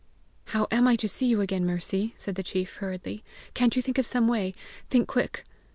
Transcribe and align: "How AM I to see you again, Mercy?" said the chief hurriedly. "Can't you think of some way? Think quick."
"How 0.45 0.65
AM 0.71 0.87
I 0.87 0.95
to 0.95 1.07
see 1.07 1.27
you 1.27 1.41
again, 1.41 1.63
Mercy?" 1.63 2.15
said 2.17 2.33
the 2.33 2.41
chief 2.41 2.77
hurriedly. 2.77 3.23
"Can't 3.53 3.75
you 3.75 3.83
think 3.83 3.99
of 3.99 4.05
some 4.07 4.27
way? 4.27 4.55
Think 4.89 5.07
quick." 5.07 5.45